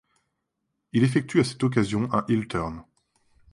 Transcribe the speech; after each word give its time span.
Il 0.93 1.03
effectue 1.03 1.41
à 1.41 1.43
cette 1.43 1.63
occasion 1.63 2.09
un 2.11 2.25
Heel 2.27 2.47
Turn. 2.47 2.83